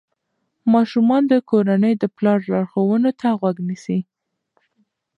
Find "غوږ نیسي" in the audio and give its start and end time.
3.39-3.99